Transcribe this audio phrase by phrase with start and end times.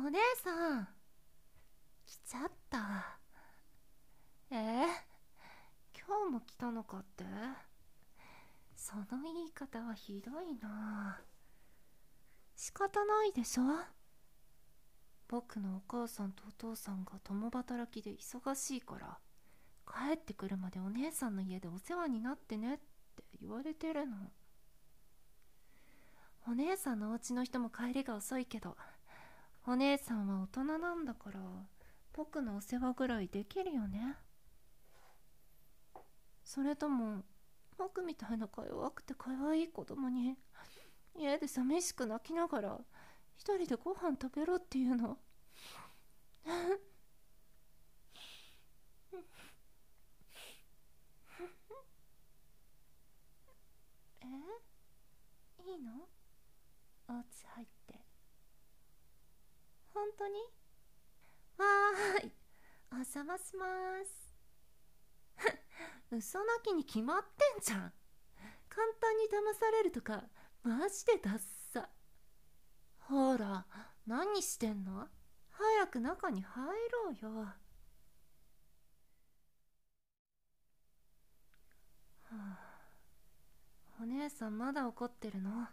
[0.00, 0.88] お姉さん。
[2.06, 3.18] 来ちゃった。
[4.48, 4.58] えー、
[5.92, 7.24] 今日も来たのかって？
[8.76, 11.20] その言い方はひどいな。
[12.54, 13.62] 仕方ないでしょ？
[15.26, 19.18] 僕のお母さんとお父さんが共働きで忙しいから
[19.84, 24.16] 帰ってくるまでお姉さんの家でお世話になってねって言われてるの。
[26.46, 28.76] お姉さんのお家の人も帰りが遅いけど
[29.70, 31.40] お姉さんは大人なんだから
[32.14, 34.16] 僕のお世話ぐらいできるよね。
[36.42, 37.22] それとも
[37.76, 40.38] 僕みたいなか弱くて可愛い子供に
[41.14, 42.80] 家で寂しく泣きながら
[43.36, 45.18] 一人でご飯食べろっていうの。
[54.22, 54.26] え？
[55.70, 56.08] いいの？
[57.08, 58.07] お家入って。
[59.98, 60.38] 本当に？
[61.56, 62.32] わーい。
[62.92, 63.66] お邪魔しま
[64.04, 64.32] す。
[66.10, 67.92] 嘘泣きに決まってんじゃん。
[68.68, 70.22] 簡単に騙されるとか
[70.62, 71.38] マジでダッ
[71.72, 71.90] サ。
[73.00, 73.66] ほら
[74.06, 75.08] 何してんの？
[75.50, 77.56] 早く中に入ろうよ、は
[82.30, 82.58] あ、
[84.00, 85.66] お姉さんまだ怒ってるの？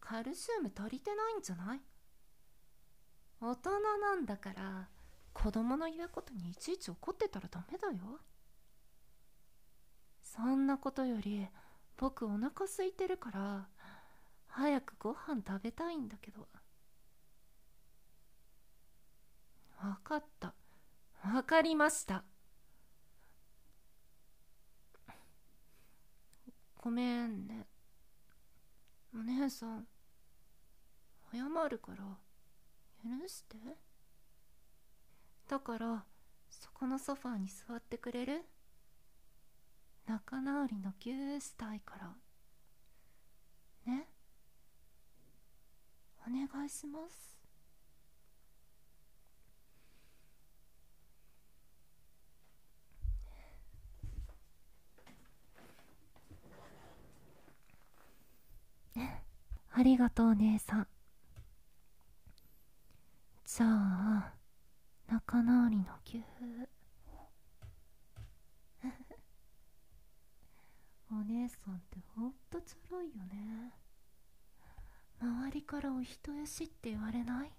[0.00, 1.80] カルシウム足りてないんじゃない？
[3.46, 4.88] 大人なんだから
[5.34, 8.20] 子供の言うことにいちいち怒ってたらダメだよ。
[10.22, 11.46] そんなことより
[11.96, 13.68] 僕お腹空いてるから
[14.48, 16.48] 早くご飯食べたいんだけど。
[19.80, 20.54] 分かった。
[21.22, 22.24] 分かりました。
[26.76, 27.66] ごめんね。
[29.14, 29.86] お姉さん
[31.32, 32.04] 謝るから。
[33.04, 33.58] 許して。
[35.46, 36.04] だから
[36.50, 38.42] そこのソファーに座ってくれる？
[40.06, 42.14] 仲直りのギューしたいから。
[43.84, 44.08] ね？
[46.26, 47.34] お願いします。
[59.76, 60.86] ありがとう姉さん。
[63.56, 64.32] じゃあ
[65.06, 66.24] 仲直りのギュー
[71.12, 73.72] お姉さんってほんとつらいよね。
[75.20, 77.52] 周りからお人よしって言われない？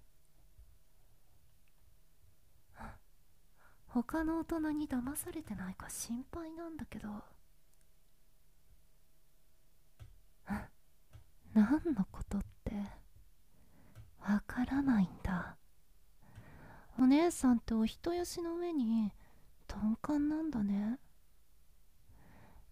[3.86, 7.08] 他の大人に騙されてないか心配なんだけど。
[11.54, 12.74] 何のことって
[14.20, 15.56] わからないんだ
[17.06, 19.12] お姉さんってお人よしの上に
[19.68, 20.98] 鈍感なんだね。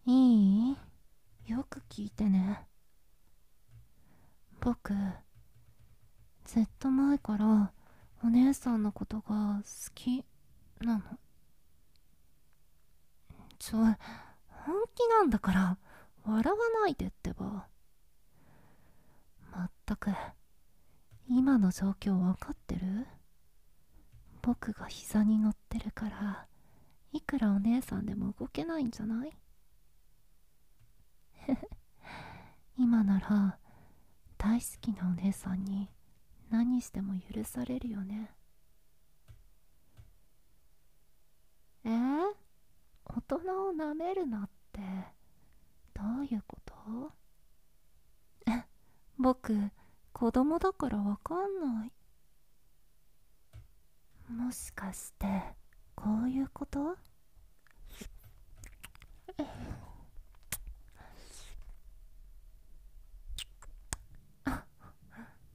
[0.06, 0.76] いい？
[1.46, 2.66] よく聞いてね。
[4.60, 4.92] 僕
[6.44, 7.70] ずっと前から
[8.24, 10.24] お姉さんのことが好き
[10.80, 11.02] なの。
[13.60, 13.94] ちょ本
[14.96, 15.78] 気なんだから
[16.24, 17.68] 笑わないでってば。
[19.52, 20.10] まったく
[21.28, 23.06] 今の状況分かってる？
[24.44, 26.46] 僕が膝に乗ってるから
[27.12, 29.32] いくらお姉さんでも動けないんじゃない？
[32.76, 33.58] 今なら
[34.36, 35.88] 大好きなお姉さんに
[36.50, 38.34] 何しても許されるよね。
[41.84, 41.88] え？
[41.90, 42.34] ー、
[43.04, 44.80] 大人をなめるなって
[45.94, 47.12] どういうこと？
[48.50, 48.64] え
[49.18, 49.70] 僕
[50.12, 51.92] 子供だからわかんない。
[54.36, 55.26] もしかして
[55.94, 56.96] こういうこと？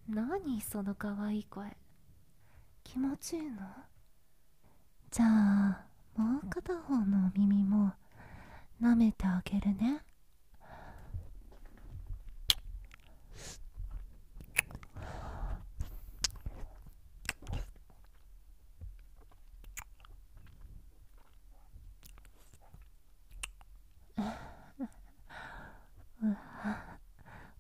[0.08, 1.68] 何その可愛い声。
[2.84, 3.58] 気持ちいいの？
[5.12, 5.86] じゃあ
[6.16, 7.92] もう片方の耳も
[8.82, 10.02] 舐めてあげるね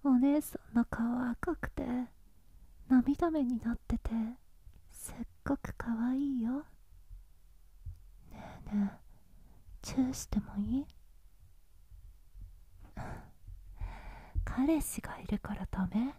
[0.02, 1.84] お姉さんの顔赤くて
[2.88, 4.12] 涙目になってて
[4.90, 5.16] すっ
[5.46, 6.60] ごく可愛いよ。
[8.32, 8.98] ねえねえ
[9.82, 10.86] チューしてもいい？
[14.46, 16.16] 彼氏がいるからダメ？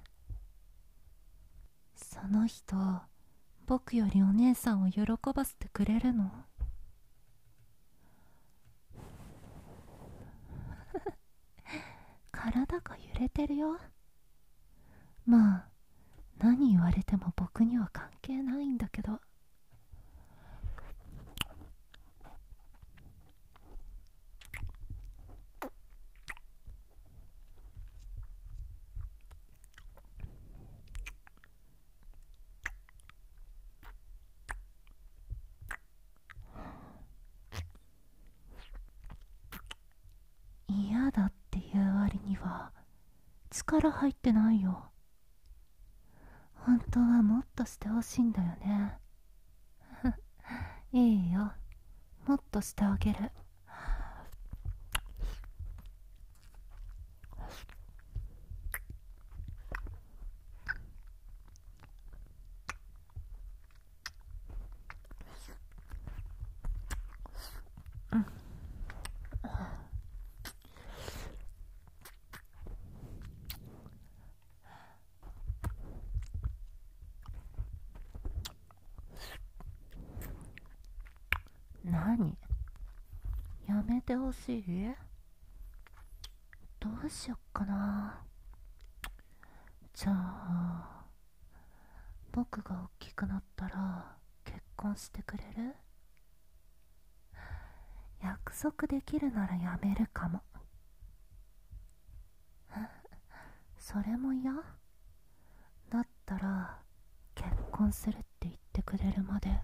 [1.96, 2.76] その人
[3.66, 5.02] 僕よりお姉さんを喜
[5.34, 6.30] ばせてくれるの？
[12.32, 13.78] 体が揺れてるよ。
[15.30, 15.64] まあ
[16.40, 19.20] 何言われても僕には関係ないんだけど。
[40.68, 42.72] 嫌だっていう割には
[43.50, 44.89] 力入ってないよ。
[46.70, 48.96] 本当はもっとしてほしいんだよね。
[50.92, 51.52] いいよ。
[52.28, 53.32] もっとしてあげる。
[81.90, 82.36] 何？
[83.66, 84.94] やめてほしい？
[86.78, 88.22] どうしよっかな？
[89.92, 91.04] じゃあ
[92.32, 95.74] 僕が大きくなったら結婚してくれる？
[98.22, 100.42] 約束できるならやめるかも。
[103.76, 104.52] それも嫌？
[105.90, 106.78] だったら
[107.34, 109.60] 結婚するって言ってくれるまで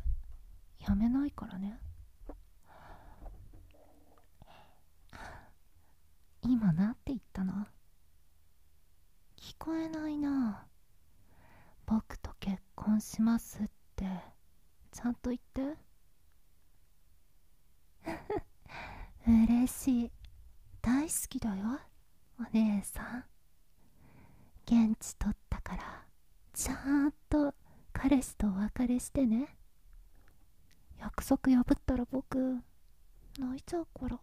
[0.81, 1.79] やめないからね。
[6.49, 7.67] 今なんて言ったの？
[9.37, 10.65] 聞こえないな。
[11.87, 13.67] 僕と結婚しますっ
[13.97, 14.07] て。
[14.93, 15.77] ちゃんと言って。
[19.27, 20.13] 嬉しい。
[20.81, 21.81] 大好きだよ
[22.39, 23.25] お姉さん。
[24.67, 26.07] 現地取ったから
[26.53, 26.75] ちゃ
[27.09, 27.55] んと
[27.93, 29.57] 彼氏とお別れしてね。
[30.99, 32.63] 約束破ったら僕
[33.37, 34.21] 泣いちゃうから。